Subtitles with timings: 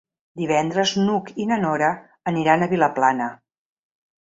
[0.39, 1.91] Divendres n'Hug i na Nora
[2.33, 3.31] aniran a Vilaplana.